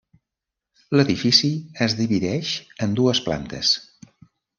L'edifici 0.99 1.49
es 1.87 1.95
divideix 1.99 2.53
en 2.87 2.97
dues 3.01 3.21
plantes. 3.27 3.75